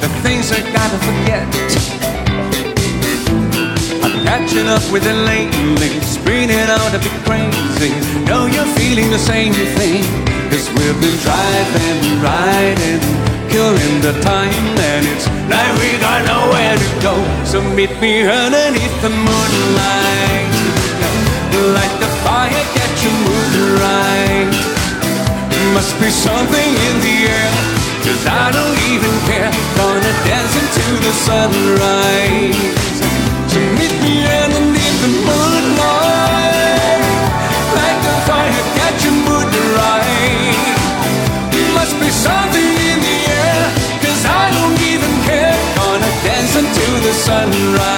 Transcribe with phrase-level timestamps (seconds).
[0.00, 1.44] The things I gotta forget.
[4.00, 6.00] I'm catching up with it lately.
[6.00, 7.92] Spinning out a bit crazy.
[8.24, 10.02] Know you're feeling the same thing.
[10.48, 13.00] Cause we've been driving, riding,
[13.52, 14.64] killing the time.
[14.80, 17.14] And it's like we got nowhere to go.
[17.44, 20.48] So meet me underneath the moonlight.
[21.76, 23.52] Light the fire, get your mood
[23.84, 24.48] right.
[25.74, 29.50] Must be something in the air Cause I don't even care.
[29.76, 32.56] Gonna dance into the sunrise.
[33.52, 37.02] So meet me underneath the moonlight.
[37.76, 40.56] Like the fire, get your mood right
[41.76, 43.62] Must be something in the air.
[44.00, 45.56] Cause I don't even care.
[45.76, 47.89] Gonna dance into the sunrise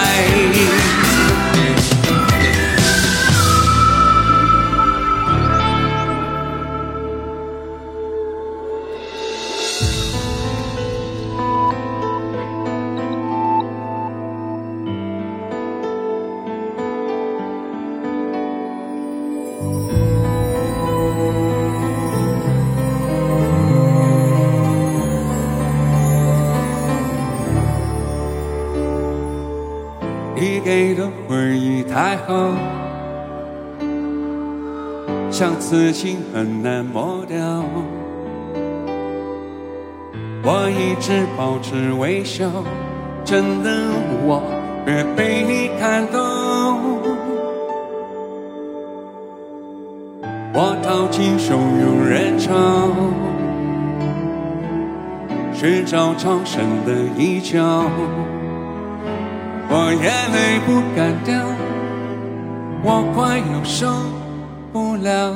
[35.31, 37.65] 像刺青很难抹掉。
[40.45, 42.51] 我一直保持微笑，
[43.25, 43.71] 真的
[44.25, 44.43] 我
[44.85, 46.19] 别被你看懂。
[50.55, 52.53] 我掏尽汹涌人潮，
[55.55, 57.89] 寻找超生的一角。
[59.71, 61.33] 我眼泪不敢掉，
[62.85, 63.87] 我快要受
[64.73, 65.33] 不了。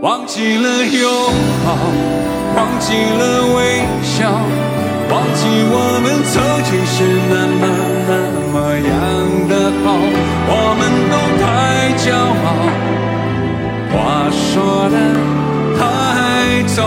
[0.00, 1.10] 忘记了拥
[1.66, 1.76] 抱，
[2.56, 3.22] 忘记了
[3.56, 4.30] 微笑，
[5.10, 5.40] 忘记
[5.70, 6.34] 我们曾
[6.64, 6.96] 经是
[7.28, 7.62] 那么
[8.08, 8.10] 那
[8.52, 8.56] 么
[8.88, 8.88] 样
[9.48, 9.52] 的
[9.84, 9.86] 好。
[10.50, 10.80] 我们
[11.10, 11.46] 都太
[11.98, 12.06] 骄
[12.46, 12.48] 傲，
[13.92, 13.96] 话
[14.30, 14.96] 说的
[15.78, 15.80] 太
[16.74, 16.78] 早。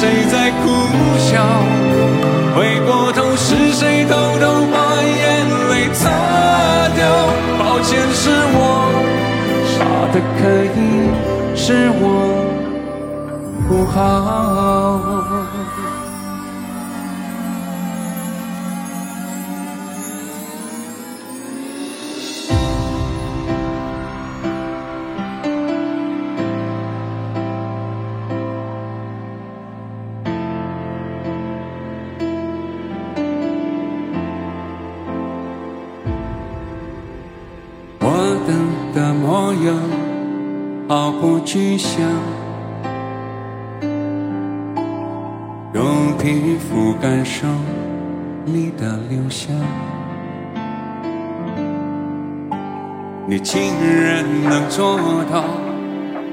[0.00, 0.64] 谁在苦
[1.18, 1.44] 笑？
[2.56, 6.08] 回过头，是谁偷偷把眼泪擦
[6.96, 7.04] 掉？
[7.58, 8.58] 抱歉，是我
[9.68, 9.76] 傻
[10.10, 10.40] 的可
[10.74, 10.78] 以，
[11.54, 12.02] 是我
[13.68, 14.99] 不好。
[39.50, 39.74] 模样
[40.88, 42.00] 毫不具象，
[45.72, 47.48] 用皮肤感受
[48.44, 49.52] 你的留香。
[53.26, 54.96] 你竟然能做
[55.32, 55.42] 到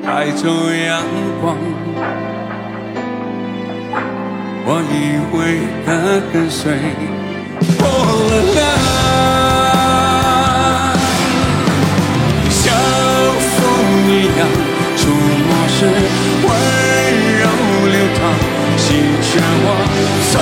[0.03, 1.01] 带走阳
[1.41, 1.57] 光，
[4.63, 6.71] 我以为的跟随
[7.79, 9.06] 破了浪。
[18.87, 19.67] 弃却我
[20.31, 20.39] 所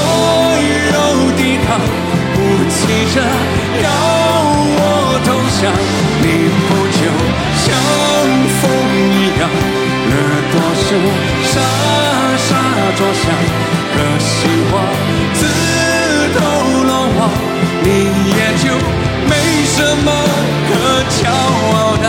[0.94, 0.94] 有
[1.36, 1.82] 抵抗，
[2.36, 2.38] 不
[2.70, 2.78] 急
[3.10, 3.18] 着
[3.82, 3.90] 要
[4.78, 4.80] 我
[5.26, 5.28] 投
[5.58, 5.74] 降。
[6.22, 6.26] 你
[6.68, 7.02] 不就
[7.66, 7.66] 像
[8.62, 8.64] 风
[9.18, 9.44] 一样，
[10.12, 10.14] 掠
[10.52, 10.88] 夺时
[11.50, 11.54] 傻
[12.38, 12.50] 傻
[12.96, 13.26] 作响，
[13.96, 14.30] 可惜
[14.70, 14.74] 我
[15.34, 15.42] 自
[16.38, 16.40] 投
[16.86, 17.20] 罗网，
[17.82, 17.88] 你
[18.30, 18.66] 也就
[19.28, 19.34] 没
[19.66, 19.76] 什
[20.06, 20.08] 么
[20.70, 20.72] 可
[21.10, 21.18] 骄
[21.74, 22.06] 傲的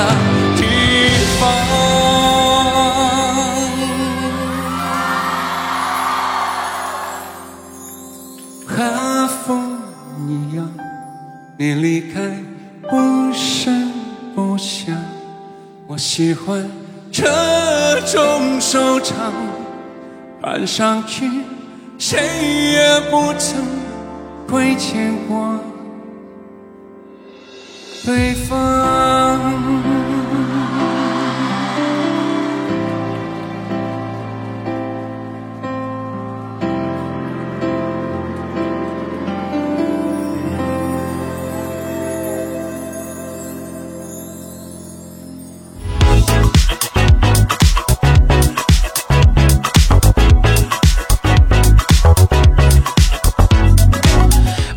[20.57, 21.29] 看上去
[21.99, 22.19] 谁
[22.73, 23.63] 也不曾
[24.49, 25.61] 亏欠过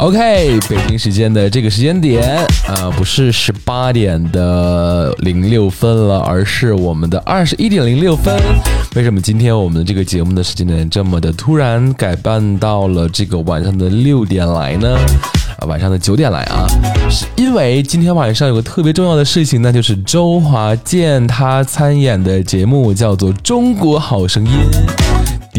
[0.10, 8.36] OK，北京时间的这个时间点啊，不是十八点的零六分了，而是我们的二十一点零六分。
[8.96, 14.98] 为什么今天我们的这个节目的时间点这么的突然改办到了这个晚上的六点来呢？
[15.60, 16.66] 啊，晚上的九点来啊，
[17.08, 24.52] 是因为今天晚上有个特别重要的事情，那就是周华健他参演的节目叫做《中国好声音》。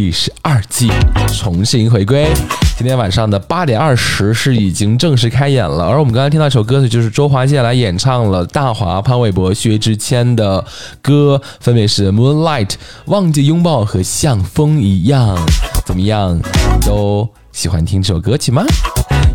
[0.00, 0.90] 第十二季
[1.28, 2.26] 重新回归，
[2.74, 5.84] 今天晚上的八点二十是已经正式开演了。
[5.84, 10.64] 而我们刚才听到一首歌曲，就是周华健来演唱了大华、潘玮柏、薛之谦的
[11.02, 12.66] 歌，分别是《Moonlight》、
[13.08, 15.36] 《忘记拥抱》和《像风一样》。
[15.84, 16.40] 怎么样，
[16.80, 18.64] 都喜欢听这首歌曲吗？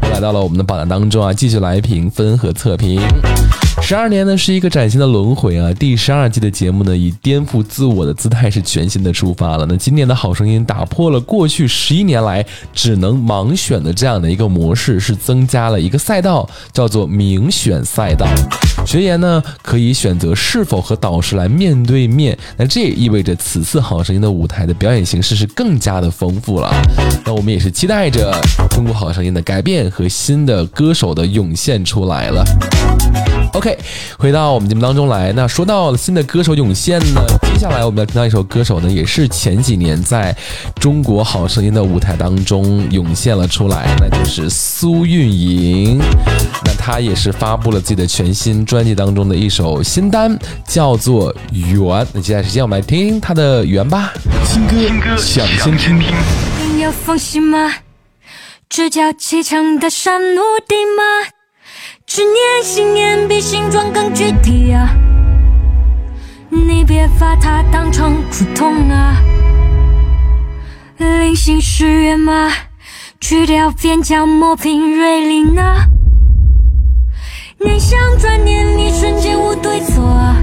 [0.01, 2.99] 又来到了我们的榜单当中啊，继续来评分和测评。
[3.85, 5.71] 十二年呢是一个崭新的轮回啊！
[5.73, 9.65] 第十二季的节目呢，以颠覆自我的姿态是全新的出发了。
[9.69, 12.43] 那今年的好声音打破了过去十一年来
[12.73, 18.25] 只能盲选的这样的一个模式，是增加了一个赛道，叫做明选赛道。
[18.87, 22.35] 学员呢可以选择是否和导师来面对面。
[22.57, 26.73] 那这也意味着此次好声音的舞台的表演形式是更加的丰富了。
[27.23, 28.35] 那我们也是期待着
[28.71, 32.43] 中国好声音的改变和新的歌手的涌现出来了。
[33.53, 33.74] OK，
[34.17, 35.31] 回到我们节目当中来。
[35.33, 37.21] 那说到新的歌手涌现呢，
[37.53, 40.35] 接下来我们要听到一首歌手呢，也是前几年在
[40.79, 45.99] 中国好声音的舞台当中涌现了出来，那就是苏运莹。
[46.65, 50.37] 那她也是发布了自己的全新专辑当中的一首新单，
[50.67, 51.77] 叫做《缘》。
[52.13, 54.13] 那接下来时间我们来听听她的《缘》吧。
[54.45, 54.75] 新歌
[55.17, 56.13] 抢先听。
[56.79, 57.73] 要放心吗？
[58.67, 61.34] 直角砌成的山屋顶吗？
[62.07, 64.95] 执念信念比形状更具体啊！
[66.49, 69.17] 你别把它当成苦痛啊！
[70.97, 72.51] 灵性是圆吗？
[73.19, 75.87] 去掉边角磨平锐利啊！
[77.59, 80.37] 念想转念，一瞬间无对错啊！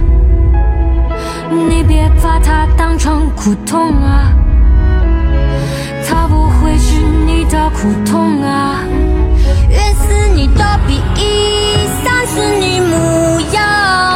[1.48, 4.32] 你别把它当成苦痛啊！
[6.08, 8.82] 它不会是你的苦痛啊！
[10.58, 14.11] 大比翼，但是你模样。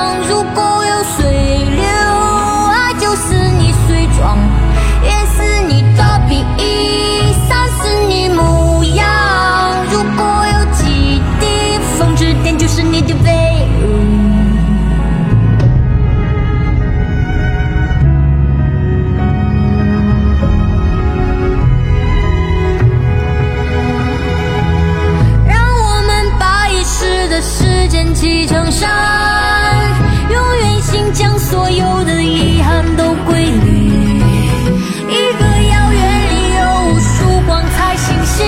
[28.78, 28.90] 山，
[30.28, 34.18] 用远行将所有的遗憾都归零。
[35.08, 38.44] 一个遥远里有无数光彩星星，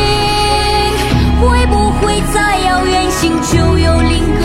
[1.40, 4.44] 会不会在遥远星就有另个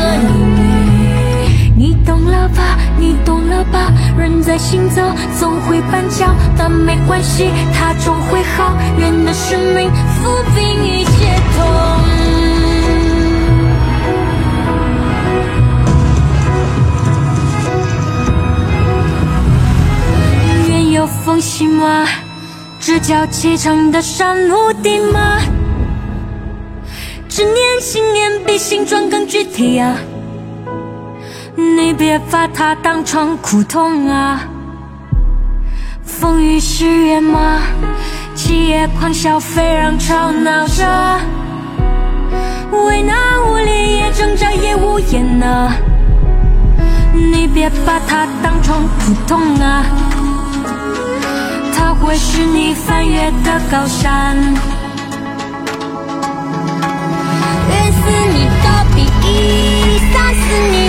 [1.75, 1.75] 你？
[1.75, 2.77] 你懂了吧？
[2.97, 3.91] 你懂了吧？
[4.17, 5.01] 人在行走，
[5.37, 8.77] 总会绊脚，但没关系，它终会好。
[8.97, 12.12] 人的生命抚平一切痛。
[21.03, 22.05] 有缝隙吗？
[22.79, 25.37] 直角砌成的山屋顶吗？
[27.27, 29.97] 执念信念比形状更具体啊！
[31.57, 34.47] 你别把它当成苦痛啊！
[36.05, 37.59] 风雨是月吗？
[38.33, 41.19] 七夜狂笑，飞让吵闹着，
[42.71, 43.17] 为难
[43.51, 45.75] 无力也挣扎也无言啊！
[47.13, 49.83] 你别把它当成普通啊！
[52.05, 54.35] 我是你翻越的高山，
[57.69, 57.99] 愿似
[58.33, 59.31] 你的笔意，
[60.11, 60.82] 散似你。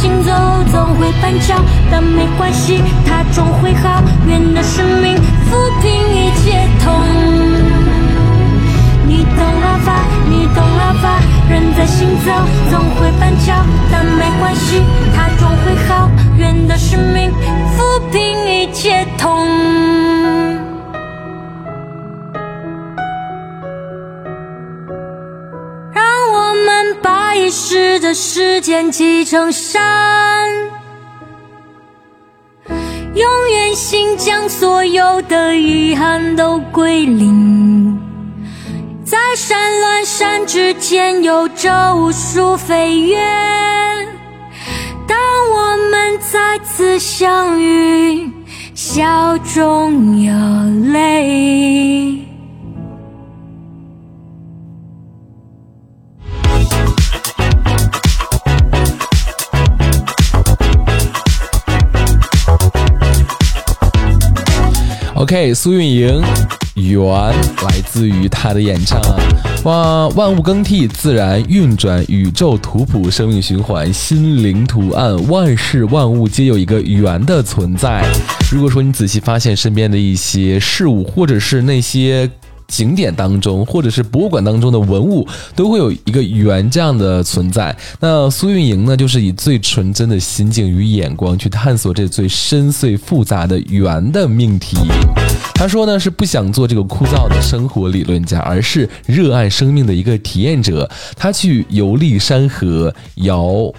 [0.00, 0.30] 行走
[0.70, 1.56] 总会绊脚
[1.90, 4.00] 但没关系它终会好。
[4.28, 6.94] 远的生命抚平一切痛。
[9.08, 10.04] 你懂了吧？
[10.30, 11.18] 你懂了吧？
[11.50, 12.30] 人在行走
[12.70, 13.52] 总会绊脚
[13.90, 14.80] 但没关系
[15.16, 16.08] 它终会好。
[16.36, 17.32] 远的生命
[17.76, 18.97] 抚平一切
[28.08, 30.48] 着时间积成山，
[33.12, 38.00] 永远心将所有的遗憾都归零。
[39.04, 43.18] 在山峦山之间，有着无数飞跃。
[45.06, 45.18] 当
[45.52, 48.26] 我们再次相遇，
[48.74, 50.32] 笑中有
[50.94, 52.26] 泪。
[65.18, 66.22] OK，苏运莹，
[66.76, 66.96] 缘
[67.64, 69.18] 来自于她的演唱啊！
[69.64, 78.04] 哇，万物更替，自然运转，宇宙图谱，生命循环，心灵图案，万事万物皆有一个缘的存在。
[78.52, 82.30] 如果说你仔细发现身边的一些事物，或者是那些。
[82.68, 87.76] 景点当中，或者是博物馆当中的文物，都会有一个圆这样的存在。
[87.98, 94.76] 那苏运莹呢，就是以最纯真的心境与眼光去探索这最深邃复杂的圆的命题。
[95.54, 100.88] 他说呢，是不想做这个枯燥的生活理论家，而是热爱生命的一个体验者。
[101.16, 103.72] 他去游历山河，遥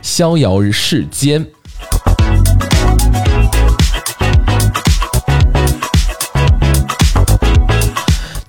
[0.00, 1.44] 逍遥世间。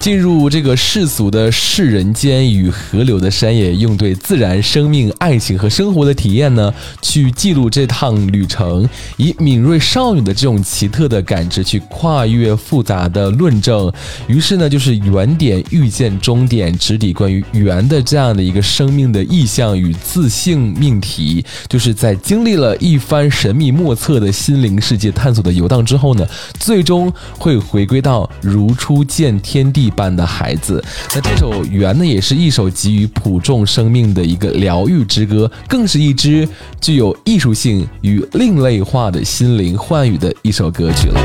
[0.08, 8.88] 进入这个世俗的世人间与河流的山野，用对自然、生命、爱情和生活的体验呢，去记录这趟旅程，
[9.18, 13.92] 以敏锐少女的这种奇特的感知去跨越复杂的论证。
[14.28, 21.44] 于是呢，就是原点遇见终点，直抵关于圆的这样的一个生命的意象与自性命题。
[21.68, 26.26] 就是在经历了一番神秘莫测的心灵世界探索的游荡之后呢，
[26.58, 29.92] 最终会回归到如初见天地。
[29.98, 30.82] 般的孩子，
[31.16, 36.48] 那这首《缘》呢，也是一首给予普众生命的一个疗愈之歌，更是一支
[36.80, 41.20] 具有艺术性与另类化的心灵唤语的一首歌曲了。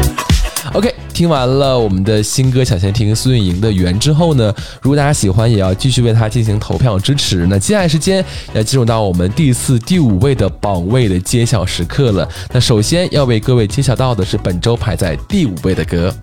[0.72, 7.46] OK，听完了我们的新歌，抢先听苏运莹的《缘》之后呢，如果大家喜欢，也要继续为他进行投票支持。
[7.50, 8.24] 那接下来时间
[8.54, 12.26] 要进入到我们第四、第五位的榜位的揭晓时刻了。
[12.52, 16.14] 那首先要为各位揭晓到的是本周排在第五位的歌。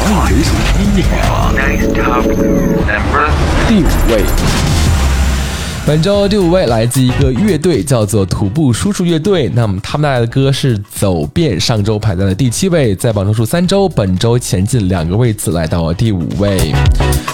[0.00, 1.54] 华语流行音乐榜
[3.68, 4.24] 第五位，
[5.84, 9.50] 本周第五位来自一个乐队，叫做土步叔叔乐队。
[9.52, 16.72] 那么他们带来的歌是《走遍》，上周排在了第七位，在榜中数三周，本周前进两个位次，来到了第五位。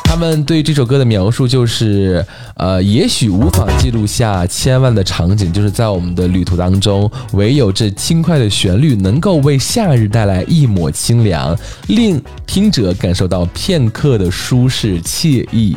[0.02, 2.24] 他们对这首歌的描述就是，
[2.56, 11.54] 呃，也许无法记录下千万的场景，就是在我们的旅途当中，唯有这轻快的旋律能够为夏日带来一抹清凉，
[11.88, 15.76] 令听者感受到片刻的舒适惬意。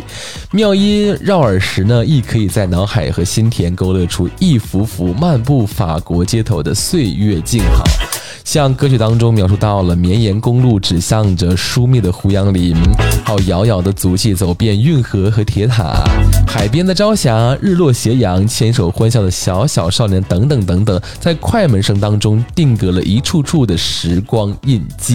[0.51, 7.84] 妙音绕耳时呢，亦可以在在脑海和心田勾勒出一幅幅漫步法国街头的岁月静好。
[8.44, 12.75] 像歌曲当中描述到了绵延公路指向着疏密的胡杨林，
[13.24, 16.03] 好遥遥的足迹走遍运河和铁塔，
[16.48, 25.13] 海边的朝霞，日落斜阳，牵手欢笑的小小少年等等等等，在快门声当中定格了一处处的时光印记。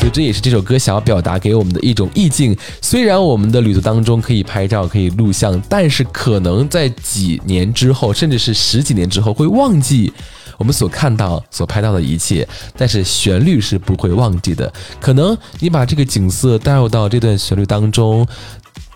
[0.00, 2.56] 所以这也是这首歌想要表达给我们的一种意境。
[2.80, 10.12] 虽然我们的旅途当中可以拍照，可以录像，但是可能在在几年之后，甚至是十几年之后会忘记。
[10.58, 12.46] 我们所看到、所拍到的一切，
[12.76, 14.72] 但是旋律是不会忘记的。
[15.00, 18.26] 可能你把这个景色带入到这段旋律当中，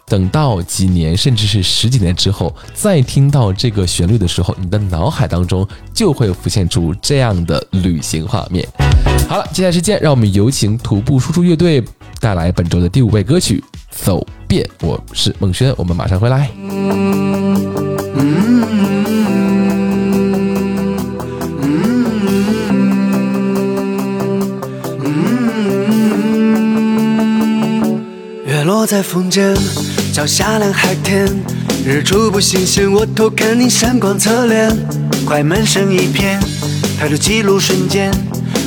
[0.06, 8.66] 等到几年，甚至是十几年之后，再听到这个旋律的时候，你的脑海当中就会浮现出这样的旅行画面。
[9.28, 11.82] 好了，接下来时间，让我们有请徒步输出乐队
[12.20, 13.62] 带来本周的第五位歌曲
[14.04, 14.64] 《走变》。
[14.86, 16.50] 我是孟轩，我们马上回来。
[28.46, 29.54] 月落在风间，
[30.12, 31.26] 脚下蓝海天，
[31.84, 34.70] 日出不新鲜，我偷看你闪光侧脸，
[35.26, 36.40] 快门声一片，
[36.98, 38.10] 拍着记录瞬间，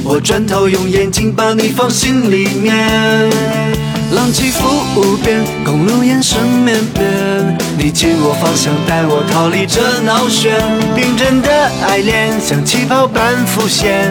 [0.03, 3.68] 我转头用眼睛把你放心里面。
[4.11, 10.59] 浪起伏无边，公路延伸绵绵，你紧握方向，带我逃离这闹旋，
[10.95, 11.49] 冰镇的
[11.87, 14.09] 爱恋像气泡般浮现，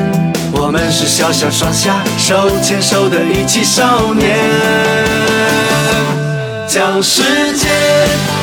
[0.52, 4.38] 我们是小小双侠，手牵手的一起少年。
[6.69, 7.23] 将世
[7.57, 7.67] 界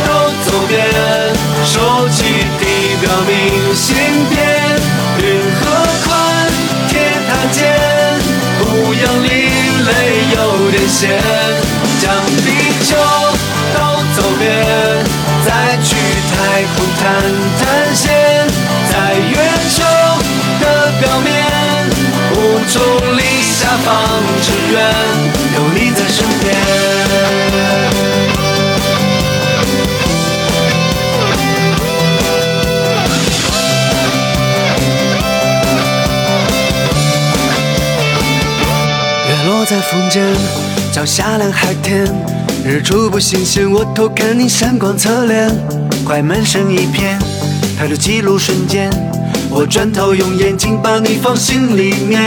[0.05, 0.12] 都
[0.43, 0.83] 走遍，
[1.63, 2.24] 收集
[2.59, 2.63] 地
[3.00, 3.95] 表明信
[4.29, 4.35] 片。
[5.19, 5.24] 运
[5.62, 5.63] 河
[6.03, 6.12] 宽，
[6.89, 7.63] 铁塔尖，
[8.59, 9.35] 不要脸
[9.88, 9.89] 泪
[10.36, 11.20] 有点咸。
[12.01, 12.12] 将
[12.44, 12.48] 地
[12.84, 12.96] 球
[13.74, 13.77] 都
[14.15, 14.44] 走遍，
[15.46, 15.96] 再去
[16.30, 16.36] 太
[16.75, 17.04] 空探
[17.60, 18.04] 探险，
[18.92, 19.34] 在月
[19.70, 19.84] 球
[20.60, 20.63] 的
[21.00, 21.34] 表面，
[22.34, 22.36] 无
[22.68, 23.88] 重力下方
[24.42, 24.75] 志愿，
[25.56, 26.94] 有你在身边。
[39.67, 40.24] 在风间，
[40.93, 42.05] 脚下两海天，
[42.63, 45.50] 日出不新鲜，我偷看你闪光侧脸，
[46.05, 47.17] 快门声一片，
[47.75, 48.91] 抬头记录瞬间，
[49.50, 52.22] 我转头用眼睛把你放心里面。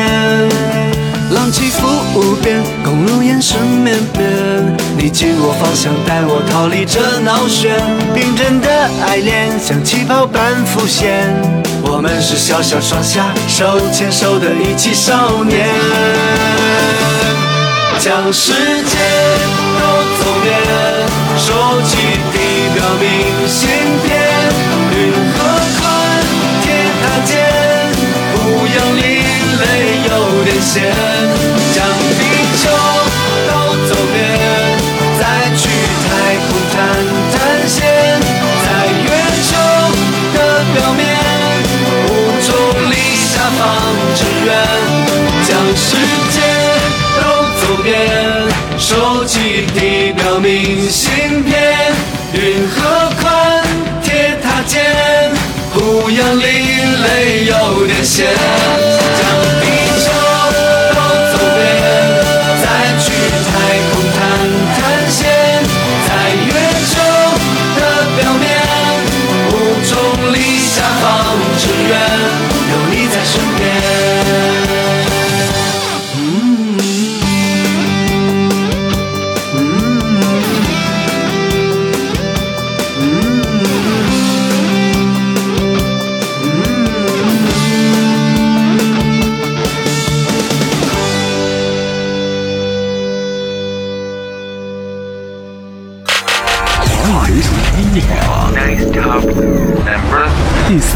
[1.30, 7.70] 浪起伏无边，公路延伸绵绵，你紧握方向，带我逃离这闹喧，
[8.12, 8.68] 冰镇的
[9.06, 11.24] 爱恋像气泡般浮现，
[11.82, 15.68] 我们是小小双侠，手牵手的一起少年。
[18.00, 18.96] 将世界
[19.76, 19.80] 都
[20.18, 20.54] 走遍，
[21.36, 21.96] 收集
[22.32, 22.34] 地
[22.72, 23.04] 表明
[23.48, 23.68] 信
[24.06, 24.08] 片，
[24.92, 25.36] 运河
[25.80, 25.84] 宽，
[26.62, 26.66] 天
[27.02, 27.34] 塔尖，
[28.32, 28.36] 不
[28.68, 29.02] 要离
[29.58, 29.62] 泪
[30.06, 30.10] 有
[30.44, 30.76] 点咸，
[31.74, 31.76] 将
[32.14, 32.20] 地
[32.56, 32.70] 球
[33.48, 33.50] 都
[33.88, 34.16] 走遍，
[35.18, 35.20] 再
[35.56, 35.68] 去
[36.04, 36.08] 太
[36.46, 36.76] 空谈
[37.32, 37.36] 谈
[37.68, 37.76] 线，
[38.64, 39.06] 在月
[39.42, 39.50] 球
[40.34, 40.36] 的
[40.72, 41.02] 表面，
[42.06, 42.08] 无
[42.46, 42.48] 重
[42.90, 43.60] 力下方
[44.14, 44.48] 支援，
[45.44, 45.97] 将世。
[48.88, 51.92] 收集地表明信片，
[52.32, 53.62] 运河宽，
[54.02, 55.30] 铁塔尖，
[55.74, 58.26] 胡杨林泪有点咸，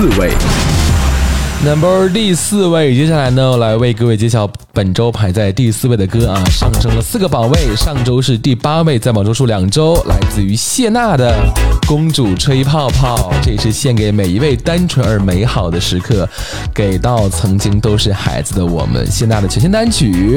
[0.03, 0.33] 四位
[1.65, 11.33] ，Number 第四位，接下来呢，来为各位揭晓本周排在第四位的歌啊，上升了四个榜位，上周是第八位，在榜周数两周，来自于谢娜的
[11.87, 16.29] 《公主吹泡泡》，这也是献给每一位单纯而美好的时刻，
[16.75, 19.09] 给到曾经都是孩子的我们。
[19.09, 20.37] 谢娜的全新单曲，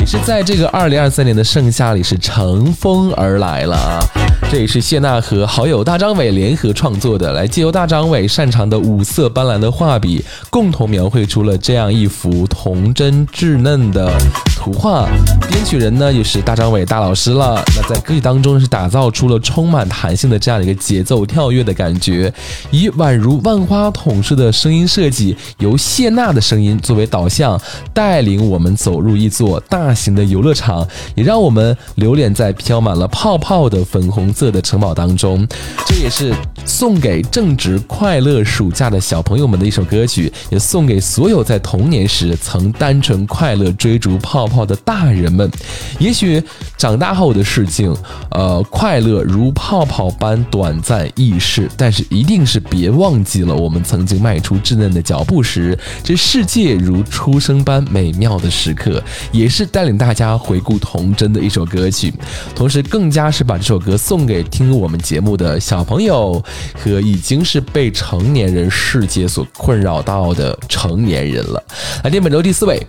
[0.00, 4.04] 也是在这个二零二三年的盛夏里是乘风而来了啊。
[4.50, 14.10] 这也是谢娜和好友大张伟联合创作的，来借由大张伟擅长的五色斑斓的画笔，共同描绘出了这样一幅童真稚嫩的
[14.56, 15.06] 图画。
[15.50, 17.62] 编曲人呢也是大张伟大老师了。
[17.76, 22.32] 那在歌曲当中是打造出了充满弹性的这样一个节奏跳跃的感觉，
[22.70, 27.60] 以宛如万花筒式的声音设计，由谢娜的声音作为导向，
[27.92, 35.44] 带领我们走入一座大型的游乐场，也让我们流连在飘满了泡泡的粉红色的城堡当中。
[35.86, 36.32] 这也是
[36.64, 45.50] 送给正值快乐暑假的小朋友们的一首歌曲，也送给所有在童年时曾单纯快乐追逐泡泡的大人们。
[45.98, 46.40] 也许
[46.76, 47.92] 长大后的事情，
[48.30, 62.12] 呃，快乐如泡泡般短暂易逝，但是一定是别忘记了我们曾经迈出稚嫩的脚步时，这世界如出生般美妙的时刻，也是带领大家回顾童真的一首歌曲。
[62.54, 66.40] 同时，更加是把这首歌送给听我们节目的小朋友
[66.78, 71.62] 和已经是被成年人世界所困扰到的成年人了。
[72.04, 72.86] 来听本周第四位。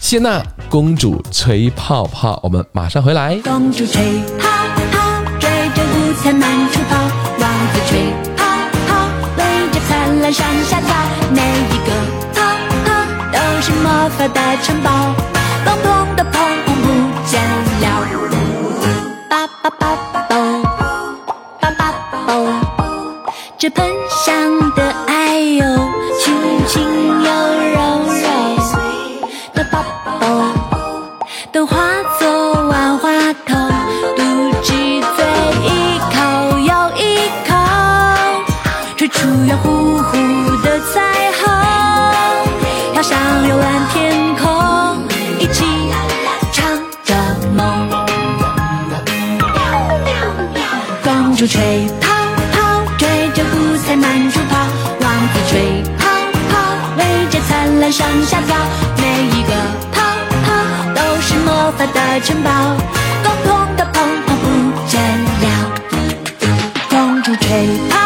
[0.00, 3.36] 谢娜公主吹泡泡，我们马上回来。
[3.44, 4.48] 公主吹泡
[4.92, 6.96] 泡，追着五彩满处跑；
[7.40, 8.44] 王子吹泡
[8.88, 10.94] 泡，围着灿烂上下跳。
[11.30, 11.90] 每一个
[12.34, 12.40] 泡
[12.84, 12.86] 泡
[13.32, 14.90] 都是魔法的城堡，
[23.62, 25.64] 这喷香的爱哟，
[26.18, 26.34] 轻
[26.66, 27.30] 轻又
[27.70, 27.78] 柔
[28.10, 28.56] 柔
[29.54, 30.50] 的叭嘣。
[31.52, 31.76] 都化
[32.18, 33.70] 作万花筒，
[34.16, 35.24] 嘟直嘴
[35.62, 37.54] 一口又一口，
[38.96, 40.16] 吹出圆乎乎
[40.64, 41.48] 的彩虹，
[42.94, 45.06] 飘向幽蓝天空，
[45.38, 45.64] 一起
[46.52, 46.66] 唱
[47.04, 47.14] 着
[47.54, 47.88] 梦。
[51.04, 51.86] 公主吹
[57.92, 58.56] 上下跳。
[58.96, 59.04] 每
[59.36, 59.52] 一个
[59.92, 60.00] 泡
[60.44, 60.48] 泡
[60.94, 62.50] 都是魔法的城堡，
[63.22, 64.42] 砰砰的砰砰不
[64.88, 64.92] 见
[65.42, 65.46] 了。
[66.88, 67.46] 公主吹
[67.90, 68.01] 泡泡，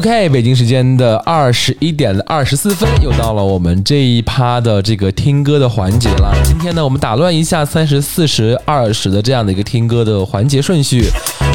[0.00, 6.34] OK，北京时间的二十一点二十四分，又到了我们这一趴的这个听歌的环节了。
[6.42, 11.04] 今天呢，我们打乱一下三十四十二十的这样的一个听歌的环节顺序，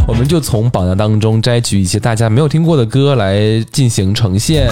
[0.07, 4.67] 我们就从榜单当中摘取一些大家没有听过的歌来进行呈现。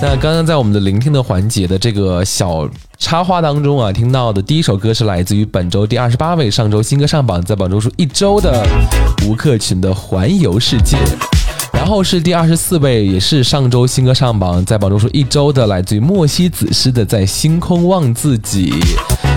[0.00, 8.64] 那刚刚在我们的聆听的环节的这个小插花当中啊，听到的第一首歌是来自于本周第二十八位，上周新歌上榜，在榜周数一周的
[9.26, 10.96] 吴克群的《环游世界》。
[11.88, 18.70] 后是第二十四位，也是上周新歌上榜，在榜中数一周的，来自于莫西子诗的《在星空望自己》。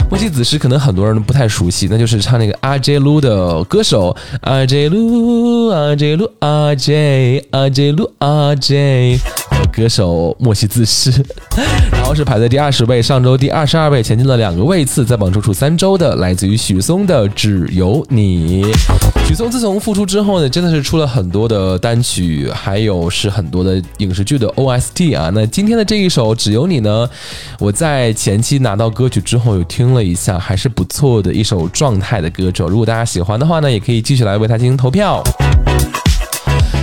[0.09, 9.17] 莫西子诗可能很多人都不太熟悉，那就是唱那个阿杰路的歌手阿杰路阿杰路，阿杰，阿杰路，阿杰
[9.71, 11.11] 歌手莫西子诗。
[11.91, 18.63] 然后是排在第二十位，上周第二十二位，前进了两个位次，在榜中处三周的，来自于许嵩的《只有你》。
[19.27, 25.29] 许嵩自从复出之后呢，真的是出了很多的单曲，还有是很多的影视剧的 OST 啊。
[25.33, 27.09] 那今天的这一首《只有你》呢，
[27.59, 32.67] 我在前期拿到歌曲之后有听了一下，还是不错的一首状态的歌手。
[32.67, 35.23] 如果大家喜欢的话呢，也可以继续来为他进行投票。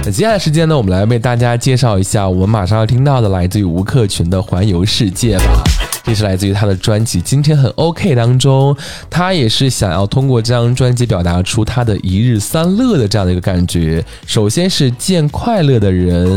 [0.05, 5.78] 那接下来时间呢，我们来为大家介绍一下我们马上要听到的来自于吴克群的《环游世界》吧。
[6.05, 8.77] 这是来自于他的专辑《今天很 OK》当中，
[9.11, 14.05] 他也是想要通过这张专辑表达出他的一日三乐的这样的一个感觉。
[14.27, 16.35] 首先是见快乐的人，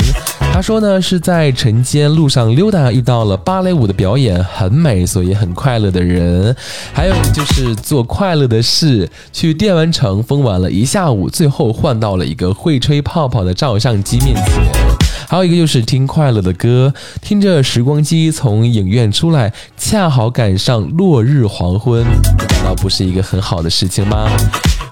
[0.54, 6.56] 他说呢是在晨间路上溜达遇到了芭蕾舞的表演，很美，所以很快乐的人。
[6.93, 15.00] 还有就是做快乐的事，去电玩城疯玩了一下午，最后换到了一个会吹泡泡的照相机面前。
[15.27, 24.29] 还有一个就是听快乐的歌，听着时光机从影院出来，恰好赶上落日黄昏，难道不是一个很好的事情吗？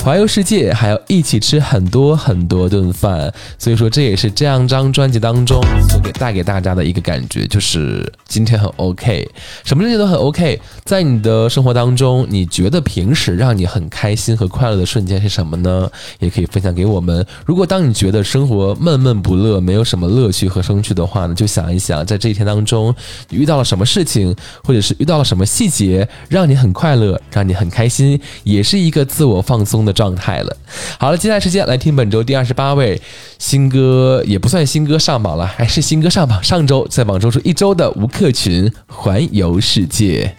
[0.01, 9.29] 环游世界，还要一起吃很多很多顿饭，所以说这也是这样张专辑当中所给带给大家的一个感觉，就是今天很 OK，
[9.65, 10.59] 什么事情都很 OK。
[10.85, 15.91] 在你的生活当中，你觉得平时让你很开心和快乐的瞬间是什么呢？
[16.19, 17.23] 也可以分享给我们。
[17.45, 22.95] 如果当你觉得生活闷闷不乐，没有什么乐趣和生趣的话呢，就想一想，在这一天当中，
[23.27, 24.33] 你遇到了什么事情，
[24.63, 30.57] 或者是遇到了什么细节，让你很快乐，让你很开心，也是一个自我放松的的状态了。
[30.99, 33.01] 好了，接下来时间来听本周第二十八位
[33.39, 36.41] 新歌，也不算新歌上榜了，还是新歌上榜。
[36.43, 40.35] 上周在榜中出一周的吴克群《环游世界》。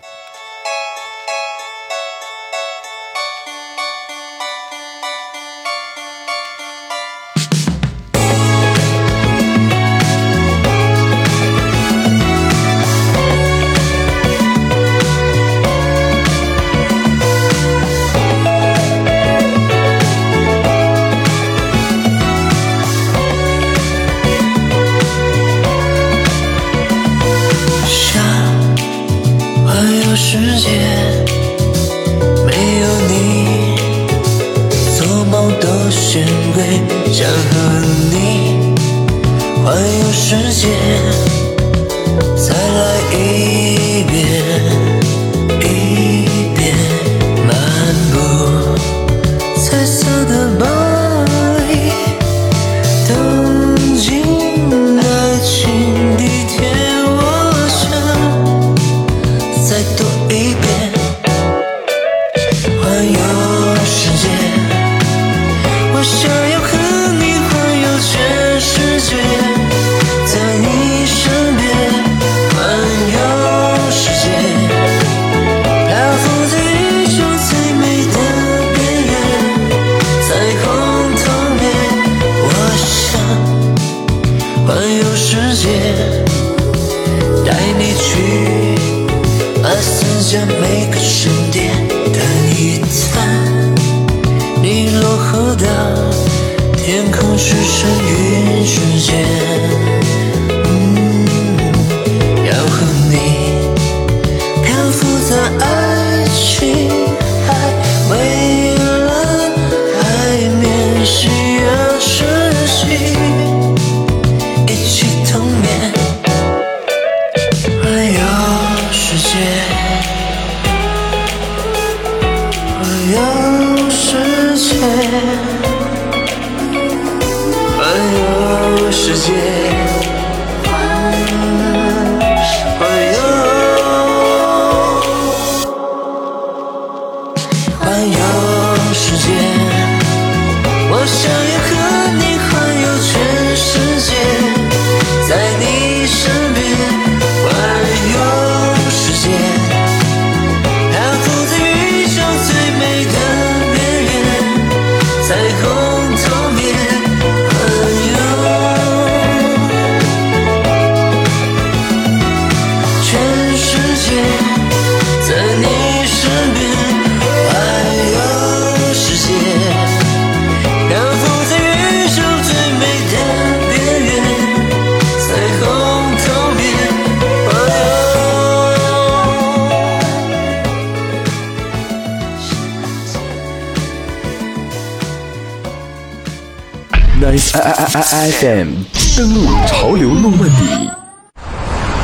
[187.20, 188.68] Nice I I I I FM
[189.14, 190.90] 登录潮流诺曼底，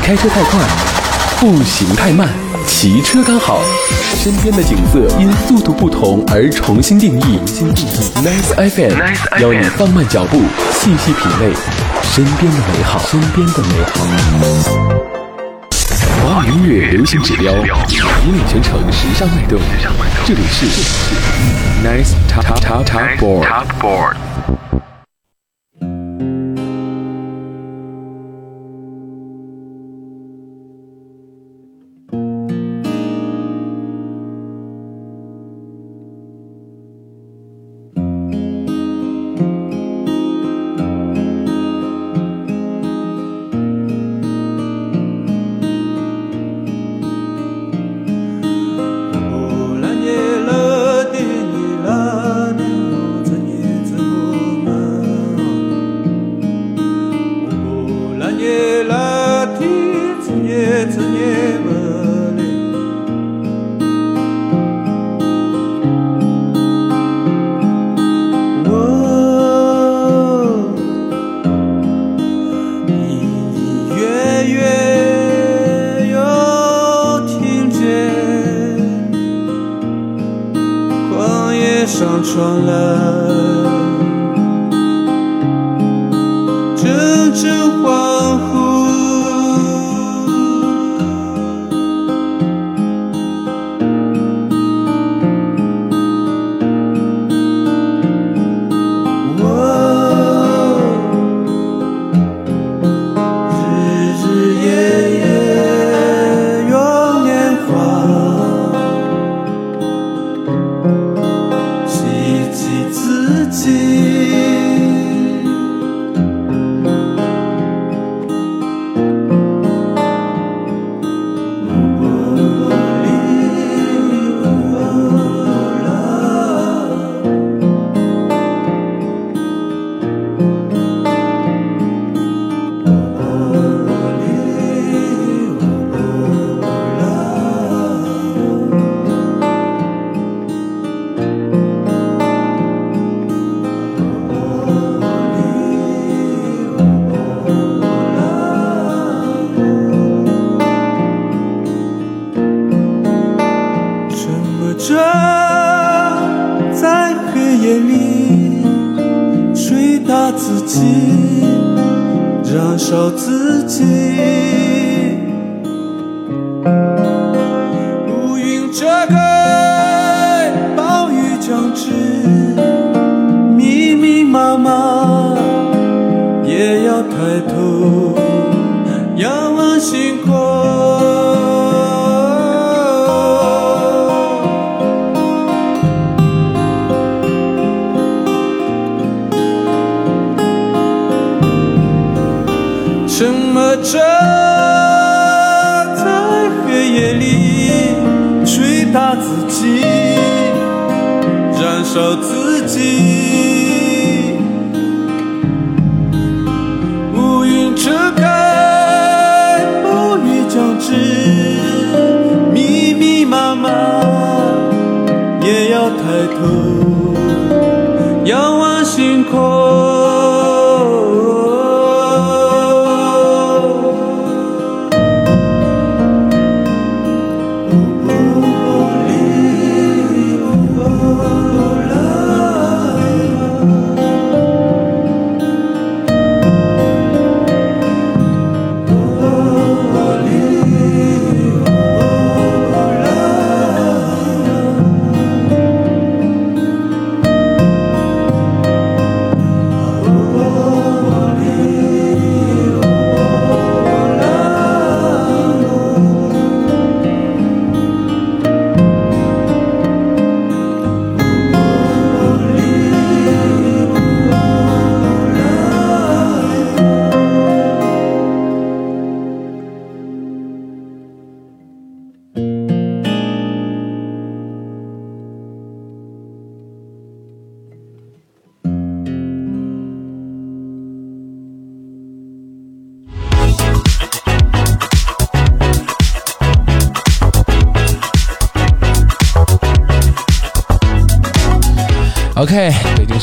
[0.03, 0.59] 开车太快，
[1.39, 2.29] 步行太慢，
[2.67, 3.59] 骑车刚好，
[4.23, 7.39] 身边的景色因速度不同而重新定义。
[8.17, 10.39] Nice FM 邀你放慢脚步，
[10.71, 11.51] 细细品味
[12.03, 14.05] 身边的美好，身边的美好。
[16.21, 19.59] 华语音乐流行指标，引领全城时尚脉动。
[20.27, 20.67] 这里是
[21.83, 24.15] Nice Top Top Top Board。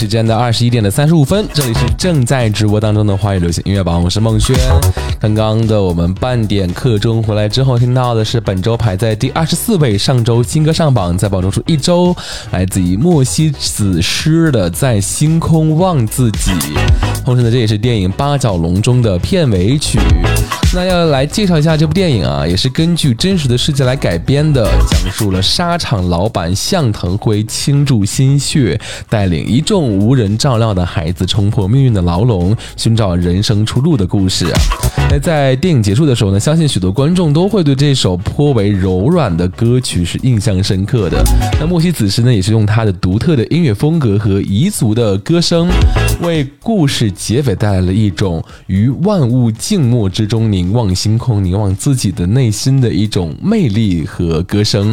[0.04, 4.54] 时间的二十一点的三十五分，这里是正在直播当中的华语流行音乐榜，我是孟轩。
[5.18, 12.14] 刚刚的我们半点课钟回来之后，听到的是本周排在第二十四位，上周新歌上榜，在榜中出一周，
[12.50, 16.50] 来自于莫西子诗的《在星空望自己》。
[17.24, 19.98] 同时呢，这也是电影《八角笼中》的片尾曲。
[20.72, 34.46] 那要来介绍一下这部电影啊，也是根据真实的事件来改编的，讲述了沙场老板向腾辉倾注心血，带领一众无人照料的孩子冲破命运的牢笼，寻找人生出路的故事。
[35.10, 41.22] 那在电影结束的时候呢，相信许多观众都会对这首颇为柔软的歌曲是印象深刻的。
[41.60, 45.68] 那莫西子诗呢，也是用他的独特的音乐风格和彝族的歌声，
[46.20, 54.90] 为故事结尾带来了一种于万物静默之中凝望星空、凝望自己的内心的一种魅力和歌声，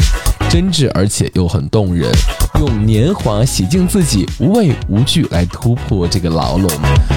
[0.52, 2.12] 真挚而且又很动人。
[2.60, 6.70] 用年华洗净自己，无畏无惧来突破这个牢笼。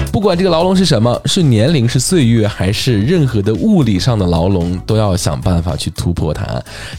[0.09, 6.45] 不管这个牢笼是什么，是年龄、是岁月，还是任何的物理上的牢笼，都要想办法去突破它。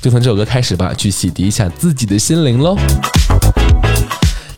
[0.02, 2.76] 就从这首歌开始吧，去洗涤一下自己的心灵喽。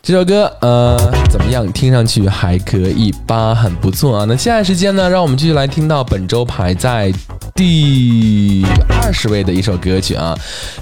[0.02, 0.98] 这首歌，呃，
[1.30, 1.70] 怎么样？
[1.72, 4.24] 听上去还可以吧，很不错啊。
[4.26, 7.12] 那接下来时间呢，让我们继续来听到本周排在
[7.58, 8.64] 第
[9.02, 10.32] 二十位的一首歌曲啊。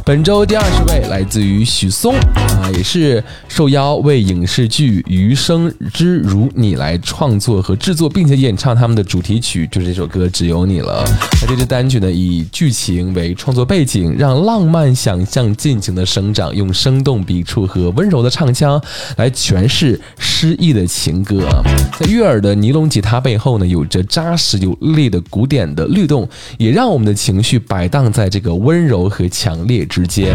[0.05, 11.03] 本周第二十位来自于许嵩啊，也是受邀为影视剧《余生之如你》来创作和制作，并且演唱他们的主题曲，就是这首歌《只有你了》。
[11.41, 18.79] 那这支单曲呢，以剧情为创作背景，让浪漫想象尽情的生长，用生动笔触和温柔的唱腔。
[19.17, 21.63] 来诠释诗意的情歌啊，
[21.99, 26.29] 在悦耳的尼龙吉他背后呢，有着扎实有力的鼓点的律动，
[26.67, 30.35] 也让我们的情绪摆荡在这个温柔和强烈之间。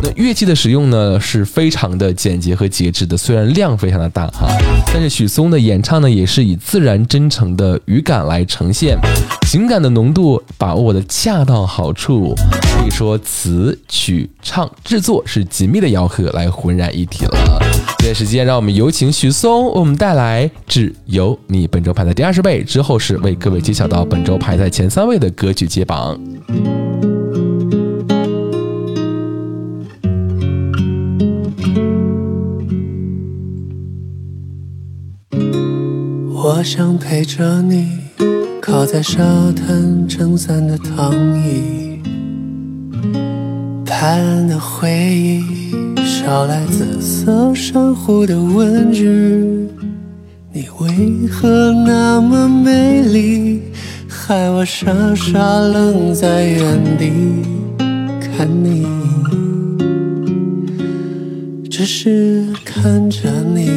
[0.00, 4.46] 那乐器的使用呢，是非常的简洁和节制的，虽然量非常的大哈，
[4.94, 8.96] 但是许嵩的演唱呢，也是以自然真诚的语感来呈现，
[9.48, 17.60] 情感的浓度把握的恰到好处，可以说词曲唱制作是紧密的咬合，来浑然一体了。
[17.98, 21.66] 这时间，让我们有请许嵩为我们带来《只有你》。
[21.70, 26.20] 本周排在第二十位，之后是为各位揭晓到本周排在前三位的歌曲揭榜。
[36.34, 37.88] 我想陪着你，
[38.60, 41.10] 靠在沙滩撑伞的躺
[41.42, 42.02] 椅，
[43.86, 45.42] 拍岸的回忆，
[45.96, 49.06] 捎来紫色珊瑚的问句。
[50.52, 53.62] 你为何那么美丽，
[54.24, 57.10] 害我傻傻愣在原地
[58.20, 58.86] 看你，
[61.68, 63.68] 只是看着你。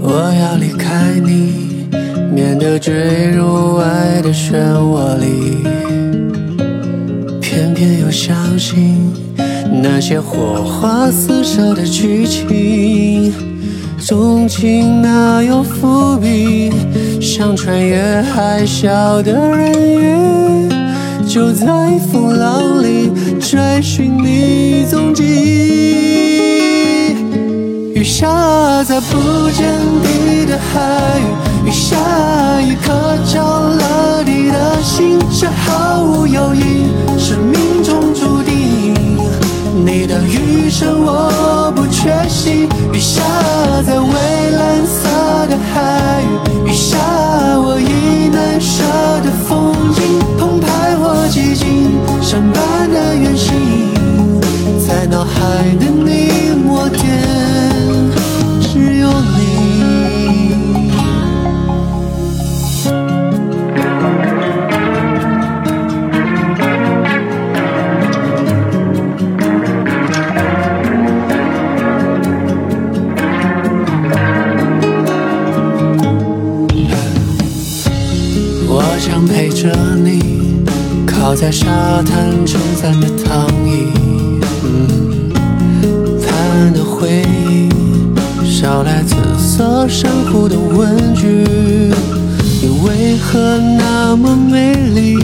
[0.00, 1.86] 我要离开你，
[2.34, 5.62] 免得坠入爱的漩涡里，
[7.42, 9.12] 偏偏又相信。
[9.82, 13.32] 那些火花四射的剧情，
[14.00, 16.72] 纵情哪有伏笔？
[17.20, 20.68] 想穿越海啸的人鱼，
[21.28, 21.66] 就在
[22.10, 25.22] 风浪里追寻你踪迹。
[27.94, 29.70] 雨下在不见
[30.02, 31.98] 底的海域，雨下
[32.62, 36.88] 一颗着了地的心，是毫无犹豫，
[37.18, 38.94] 是命中注定。
[39.84, 43.20] 你的余生我不缺席，雨下
[43.86, 44.10] 在蔚
[44.56, 45.06] 蓝色
[45.48, 46.96] 的海域，雨下
[47.60, 48.82] 我已难舍
[49.22, 54.40] 的风景，澎湃或寂静，相伴的远行，
[54.88, 56.39] 在脑海的你。
[79.20, 79.70] 想陪着
[80.02, 80.64] 你，
[81.06, 81.66] 靠在沙
[82.02, 83.92] 滩撑伞的躺椅，
[84.64, 85.30] 嗯，
[86.22, 87.68] 贪婪的回忆，
[88.42, 91.44] 捎来紫色珊瑚的问句，
[92.62, 95.18] 你为何那么美丽，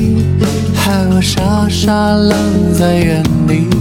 [0.74, 2.36] 害我傻傻愣
[2.74, 3.75] 在原地？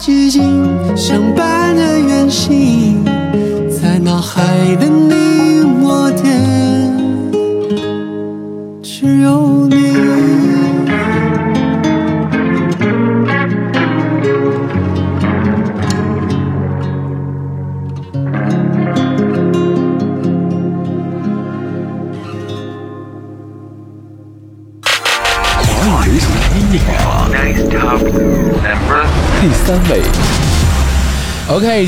[0.00, 1.99] 寂静，相伴的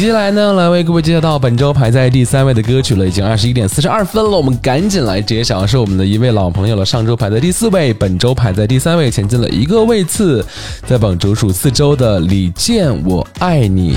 [0.02, 6.84] 接下来呢，来为各位介绍到本周排在第三位的歌曲了，已经二十一点四十二分了，我们赶紧来揭晓，是我们的一位老朋友了。
[6.84, 10.44] 上周排在第四位，本周排在第三位，前进了一个位次，
[10.88, 13.92] 在榜主属四周的李健《我爱你》，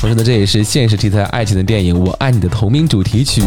[0.00, 3.42] 同时呢，这也是现实题材爱情的电影《我爱你》的同名主题曲，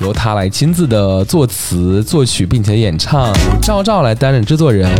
[0.00, 3.30] 由他来亲自的作词、作曲，并且演唱，
[3.60, 4.90] 赵照来担任制作人。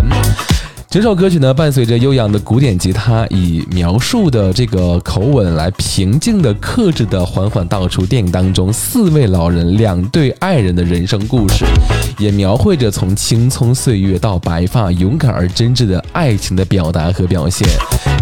[0.95, 11.65] 整首歌曲呢，伴随着悠扬的古典吉他，以描述的这个口吻来平静的、克制的、缓缓道出电影当中四位老人、两对爱人的人生故事，
[12.17, 17.69] 也描绘着从青葱岁月到白发，勇敢而真挚的爱情的表达和表现。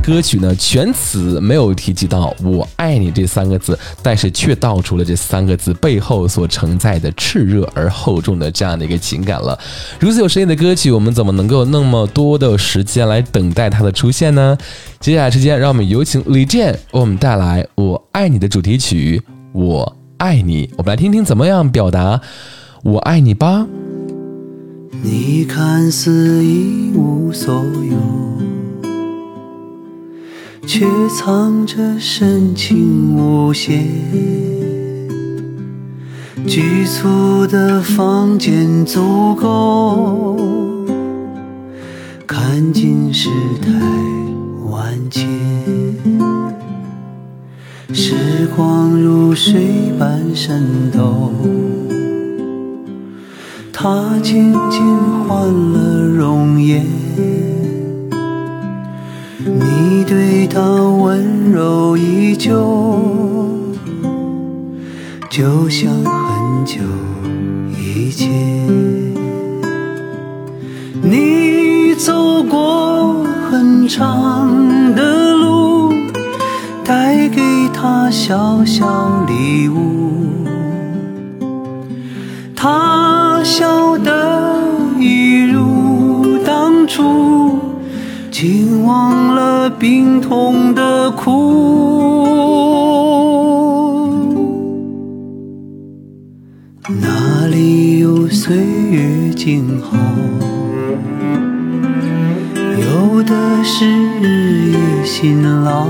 [0.02, 9.56] 歌曲呢，全词没有提及到“我爱你”这三个字，但是却道出了这三个字背后所承载的炽热而厚重的这样的一个情感了。
[10.00, 14.56] 如此有深意的歌曲，我们怎么能够那么多的时间来等待它的出现呢？
[15.00, 19.20] 接下来时间，让我们有请李健为我们带来《我爱你》的主题曲
[19.52, 22.20] 《我爱你》，我们来听听怎么样表达
[22.84, 23.66] “我爱你”吧。
[25.02, 27.96] 你看似一无所有，
[30.66, 33.84] 却藏着深情无限。
[36.46, 40.36] 局促的房间足够
[42.34, 43.28] 看尽世
[43.60, 43.68] 态
[44.70, 45.28] 万千，
[47.92, 51.30] 时光如水般渗透。
[53.70, 54.82] 它渐渐
[55.28, 56.86] 换了容颜，
[59.44, 62.50] 你对他温柔依旧，
[65.28, 66.80] 就像很久
[67.78, 68.32] 以前。
[71.02, 71.61] 你
[72.04, 75.92] 走过很长的路，
[76.84, 77.40] 带给
[77.72, 80.44] 他小小礼物。
[82.56, 84.60] 他笑得
[84.98, 87.60] 一如当初，
[88.32, 92.26] 竟忘了病痛的苦。
[97.00, 98.56] 哪里有岁
[98.90, 99.96] 月静好？
[105.14, 105.86] 辛劳。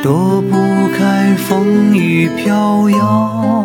[0.00, 0.54] 躲不
[0.96, 3.64] 开风雨飘摇，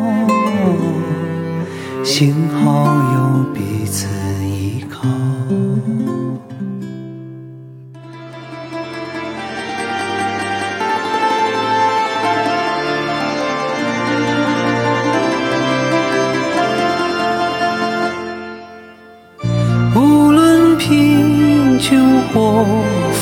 [2.04, 2.66] 幸好
[3.14, 3.17] 有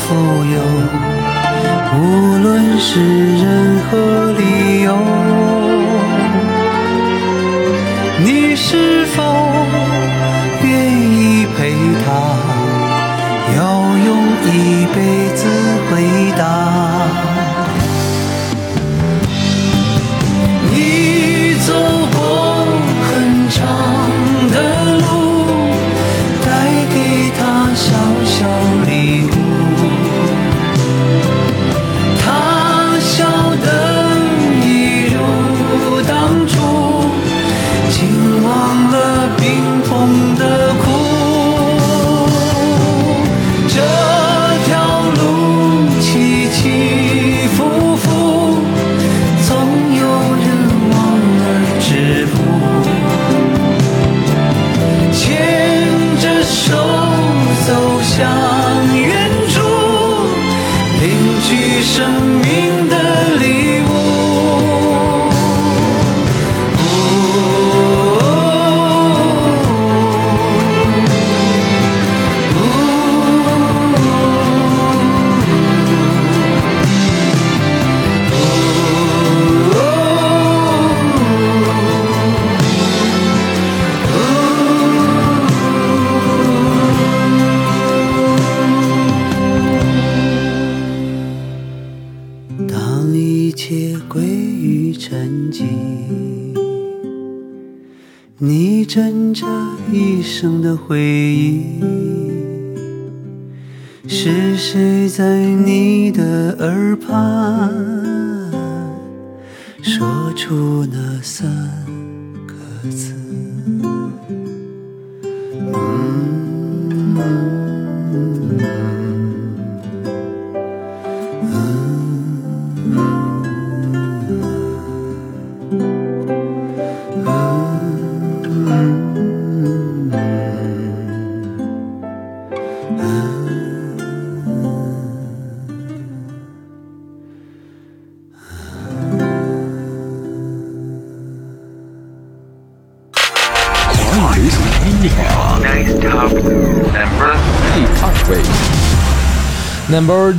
[0.08, 0.14] 富
[0.46, 0.62] 有。
[1.98, 2.92] 无论是
[3.38, 4.96] 任何理由，
[8.24, 9.24] 你是否
[10.64, 10.70] 愿
[11.12, 11.74] 意陪
[12.06, 12.06] 他？
[13.58, 13.60] 要
[14.06, 14.08] 用
[14.44, 14.98] 一辈
[15.34, 15.42] 子
[15.90, 15.94] 回
[16.38, 16.65] 答。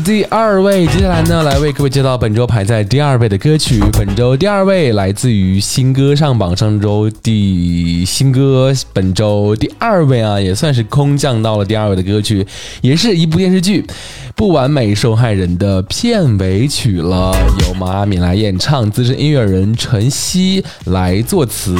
[0.04, 3.80] 第二位，接下来呢，来为各位介绍本周排在第二位的歌曲。
[3.92, 12.46] 本周第二位来自于新歌上榜，上周第新歌，本周第二位啊，也算是空降到了第二位的歌曲，
[12.80, 13.82] 也是一部电视剧
[14.36, 17.34] 《不完美受害人》的片尾曲了，
[17.66, 21.76] 由毛阿敏来演唱，资深音乐人陈曦来作词，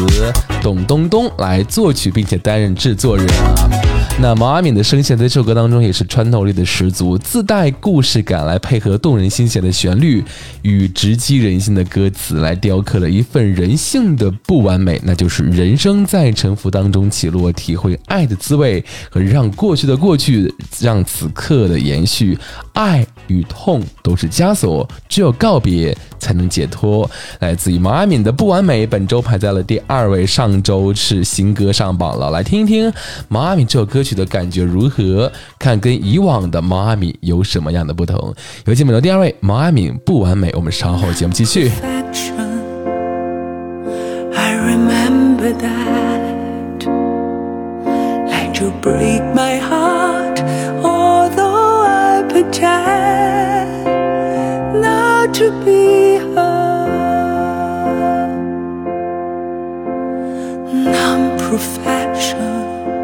[0.61, 3.96] 董冬冬来作曲，并且担任制作人啊。
[4.19, 10.25] 那毛阿敏的声线在这首歌当中也是穿透力的十足，自带故事感，来配合动人心弦的旋律
[10.63, 20.51] 与直击人心的歌词，来雕刻了一份人性的不完美，那就是人生在沉浮当中起落，体会爱的滋味和让过去的过去，
[20.81, 22.39] 让此刻的延续。
[22.73, 27.09] 爱与痛都是枷锁，只有告别才能解脱。
[27.41, 32.31] 来自于毛阿敏的不完美，本周排在了第二位，上周是新歌上榜了。
[32.31, 32.91] 来听一听
[33.29, 35.33] 毛阿敏这首歌曲的感觉如何？
[35.59, 38.33] 看跟以往的毛阿敏有什么样的不同？
[38.67, 40.53] 有请本周第二位，毛阿敏不完美。
[40.55, 41.71] 我们稍后节目继续。
[61.49, 62.96] perfection.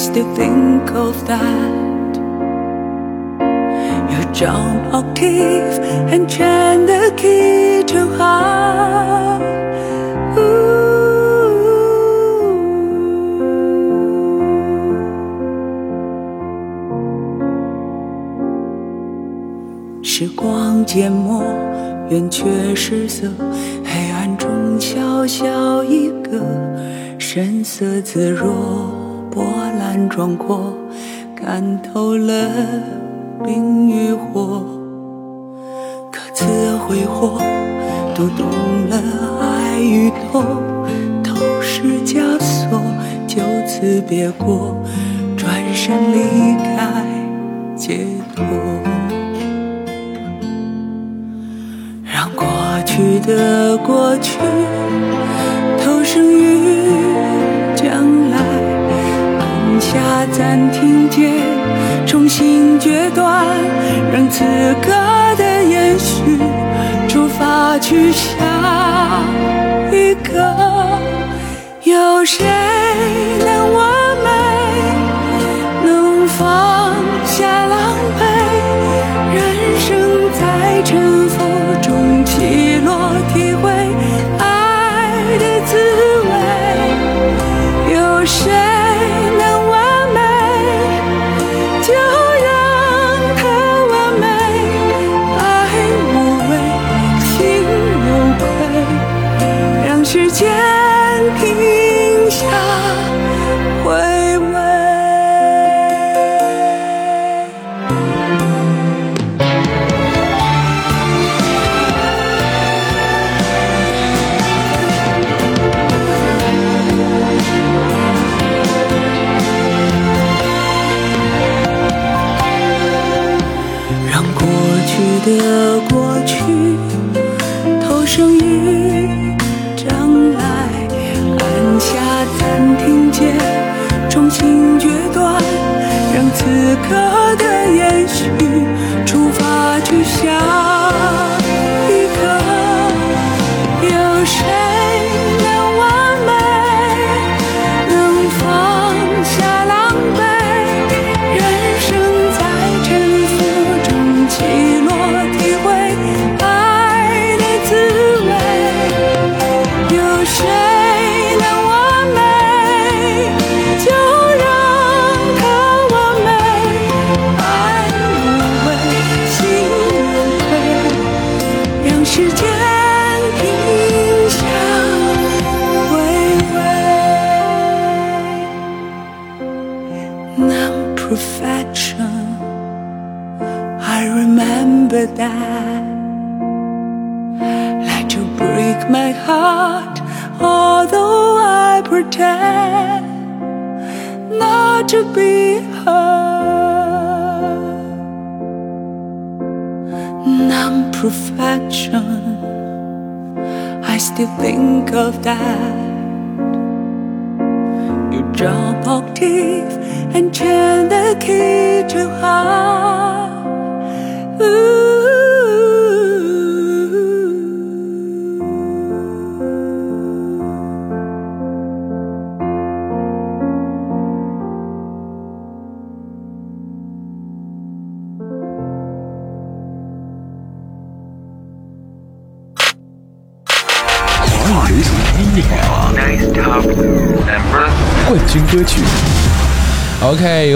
[0.00, 2.16] Still think of that.
[4.10, 5.78] You jump octave
[6.10, 9.42] and chant the key to heart.
[10.38, 10.70] Ooh
[20.02, 21.42] 时光缄默，
[22.08, 23.28] 圆缺失色，
[23.84, 24.48] 黑暗中
[24.80, 26.40] 小小一个，
[27.18, 28.50] 神色自若，
[29.30, 29.44] 波
[29.78, 30.74] 澜壮阔，
[31.36, 32.32] 看透了
[33.44, 34.64] 冰与火，
[36.10, 36.44] 各自
[36.78, 37.38] 挥霍，
[38.14, 38.46] 读懂
[38.88, 39.00] 了
[39.40, 40.44] 爱与痛，
[41.22, 42.80] 都是枷锁，
[43.28, 44.76] 就此别过，
[45.36, 47.04] 转身离开，
[47.76, 48.04] 解
[48.34, 48.44] 脱。
[52.04, 52.46] 让过
[52.84, 54.38] 去的过去
[55.78, 56.49] 投生于
[59.92, 61.32] 下暂停键，
[62.06, 63.44] 重新决断，
[64.12, 64.44] 让此
[64.80, 64.92] 刻
[65.36, 66.38] 的延续
[67.08, 68.30] 出发去下
[69.90, 70.56] 一个。
[71.82, 72.46] 有谁
[73.44, 73.59] 能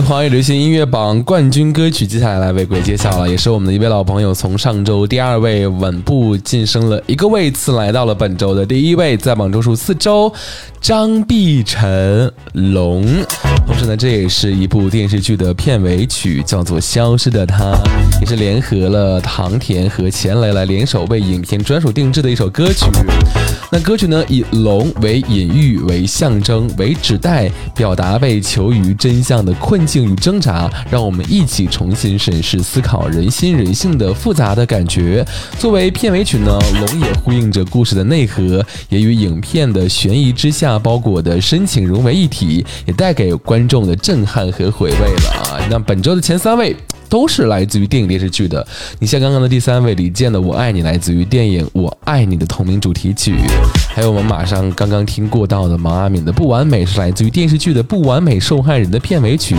[0.01, 10.33] 华语流行音乐榜冠军歌曲，接下来来为各位揭晓了，也是我们的一位老朋友，从上周第二位稳步晋升了一个位次，来到了本周的第一位，在榜周数四周，
[10.81, 13.05] 张碧晨龙。
[13.67, 17.57] 同时呢，这也是一部电视剧的片尾曲，叫做《消失的她》，
[18.25, 22.87] 也是联合了唐田和钱雷来联手为影片专属定制的一首歌曲。
[23.71, 35.23] 那歌曲呢，以龙为隐喻、为象征、为指代，表达被囚于真相的困境与挣扎，让我们一起重新审视、思考人心人性的复杂的感觉。
[35.59, 45.61] 作为片尾曲呢，龙也呼应着故事的内核，也与影片的悬疑之下包裹的深情融为一体，也带给观众的震撼和回味了啊！
[45.69, 46.75] 那本周的前三位。
[47.15, 48.67] 都是来自于电影电视剧的。
[48.99, 53.35] 你像刚刚的第三位李健的《我爱你》，来自于电影《我爱你》的同名主题曲；
[53.95, 59.55] 还有我们马上刚刚听过到的毛阿敏的《不完美》，是来自于电视剧的《不完美受害人》的片尾曲。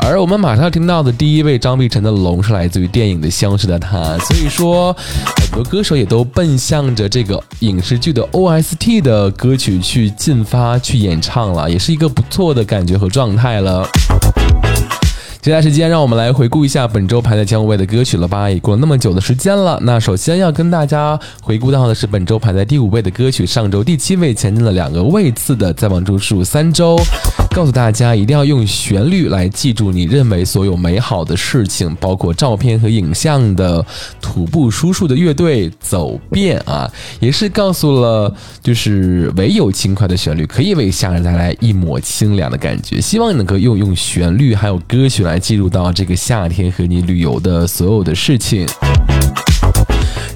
[0.00, 3.96] 而我们马上听到的第一位张碧晨的《龙》，是来自于电影的《消失的她》。
[4.24, 4.92] 所以说，
[5.36, 13.86] 很多歌手也都奔向着这个影视剧的 OST 的歌曲去进发、去演唱了，也是一个不错的感觉和状态了。
[15.40, 18.50] 接下来时间，让我们来回顾一下本周排在前五位的歌曲了吧？
[18.50, 19.78] 也过了那么久的时间了。
[19.82, 26.98] 那首先要跟大家回顾到的是本周排在第五位的歌曲，上周第七位前进了两个位次的，在往周数三周。
[27.58, 33.84] 告诉大家一定要用旋律来记住你认为所有美好的事情，包括照片和影像的
[34.20, 36.88] 徒步叔叔的乐队走遍啊，
[37.18, 38.32] 也是告诉了
[38.62, 43.00] 就是唯有轻快的旋律可以为夏日带来一抹清凉的感觉。
[43.00, 48.68] 希望你能够用用旋律还有歌曲来记录到这个夏天和你旅游的所有的事情。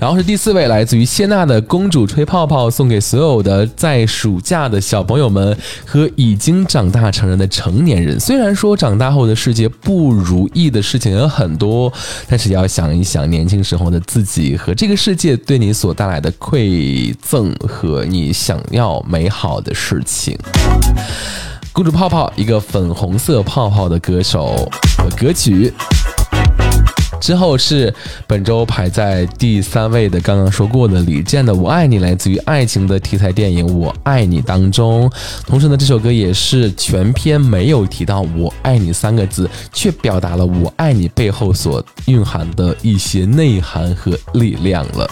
[0.02, 8.18] 然后是第四位，来自于谢娜的《公主吹泡泡》，送给所有的在暑假的小朋友们和已经长大成人的成年人。
[8.18, 11.92] 虽然说长大后的世界不如意的事情有很多，
[12.26, 20.36] 但是要想一想年轻时候的自己和这个世界对你所带来的馈赠和你想要美好的事情。
[21.72, 25.72] 公主泡泡，一个粉红色泡泡的歌手和歌曲。
[27.22, 27.94] 之后是
[28.26, 35.08] 本周排在第三位的，刚刚说过的李健的《我爱你》，来自于爱情的题材电影《我爱你》当中。
[35.46, 45.08] 同时呢，这首歌也是全篇没有提到“我爱你”三个字，却表达了“我爱你”背后所蕴含的一些内涵和力量了。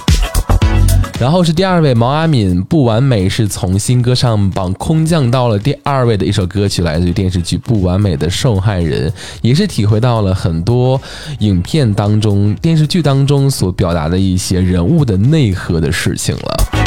[1.20, 9.10] 然后是第二位毛阿敏，不完美是从新歌上榜空降到了第二位的一首歌曲，来自于电视剧《不完美的受害人》，
[9.42, 10.98] 也是体会到了很多
[11.40, 16.79] 影片当中、电视剧当中所表达的一些人物的内核的事情了。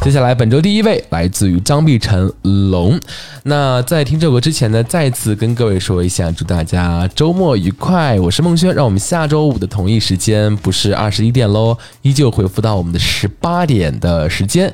[0.00, 2.98] 接下来本周第一位来自于张碧晨龙。
[3.42, 8.18] 那在听这首歌之前呢，再次跟各位说一下，祝大家周末愉快。
[8.20, 14.72] 我是孟轩，让我们下周五的同一时间，不是二十一点喽，依旧回复到我们的十八点的时间。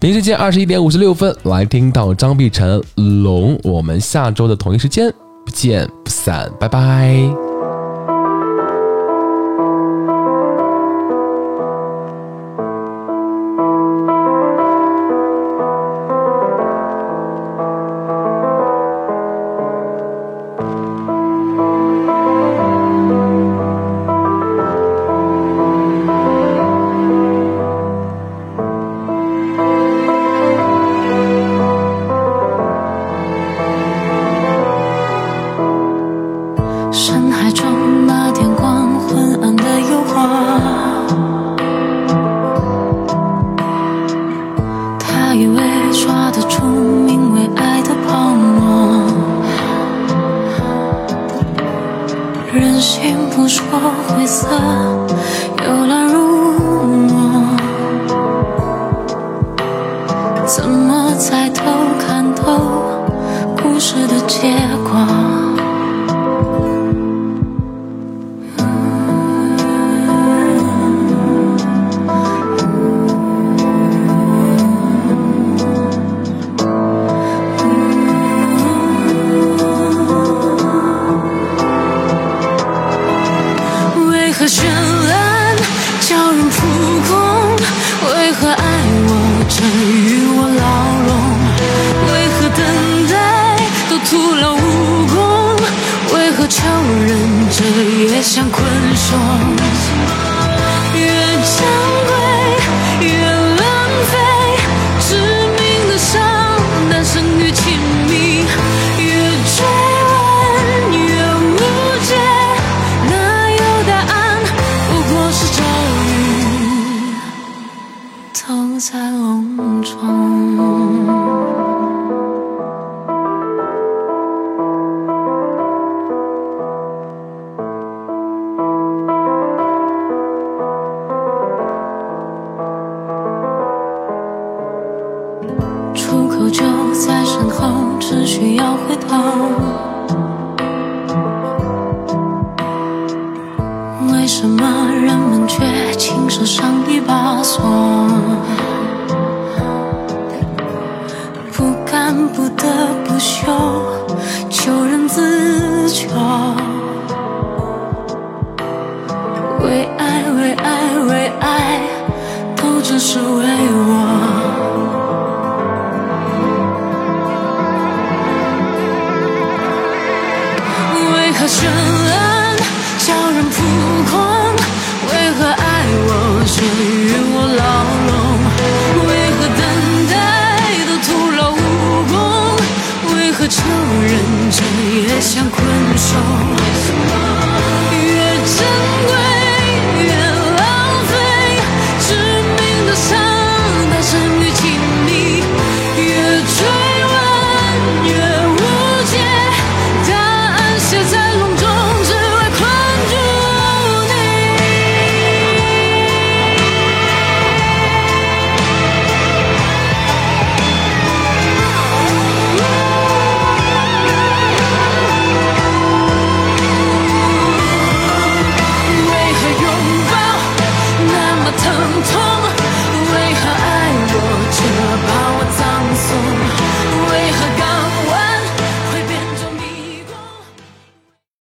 [0.00, 3.56] 北京时间二十一点五十六分，来听到张碧晨龙。
[3.62, 5.12] 我们下周的同一时间
[5.44, 7.51] 不见不散，拜拜。